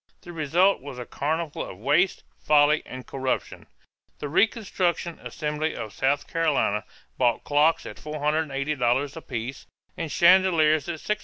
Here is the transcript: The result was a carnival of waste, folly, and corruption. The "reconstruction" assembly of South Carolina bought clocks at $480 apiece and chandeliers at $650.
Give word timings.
The 0.21 0.33
result 0.33 0.81
was 0.81 0.97
a 0.97 1.05
carnival 1.05 1.63
of 1.63 1.77
waste, 1.77 2.23
folly, 2.43 2.81
and 2.87 3.05
corruption. 3.05 3.67
The 4.17 4.29
"reconstruction" 4.29 5.19
assembly 5.19 5.75
of 5.75 5.93
South 5.93 6.25
Carolina 6.25 6.85
bought 7.19 7.43
clocks 7.43 7.85
at 7.85 7.97
$480 7.97 9.15
apiece 9.15 9.67
and 9.95 10.11
chandeliers 10.11 10.89
at 10.89 10.95
$650. 11.01 11.17